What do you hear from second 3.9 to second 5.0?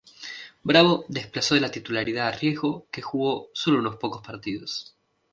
pocos partidos.